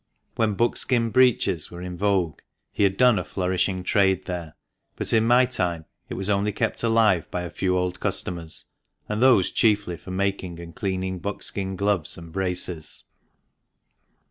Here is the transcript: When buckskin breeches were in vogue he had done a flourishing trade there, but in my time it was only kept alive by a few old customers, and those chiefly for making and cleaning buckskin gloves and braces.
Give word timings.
When 0.33 0.55
buckskin 0.55 1.11
breeches 1.11 1.69
were 1.69 1.83
in 1.83 1.95
vogue 1.95 2.39
he 2.71 2.81
had 2.81 2.97
done 2.97 3.19
a 3.19 3.23
flourishing 3.23 3.83
trade 3.83 4.25
there, 4.25 4.55
but 4.95 5.13
in 5.13 5.25
my 5.27 5.45
time 5.45 5.85
it 6.09 6.15
was 6.15 6.27
only 6.27 6.51
kept 6.51 6.81
alive 6.81 7.29
by 7.29 7.41
a 7.43 7.51
few 7.51 7.77
old 7.77 7.99
customers, 7.99 8.65
and 9.07 9.21
those 9.21 9.51
chiefly 9.51 9.97
for 9.97 10.09
making 10.09 10.59
and 10.59 10.75
cleaning 10.75 11.19
buckskin 11.19 11.75
gloves 11.75 12.17
and 12.17 12.33
braces. 12.33 13.03